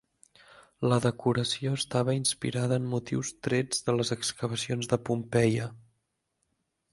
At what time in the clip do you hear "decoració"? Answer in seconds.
1.01-1.73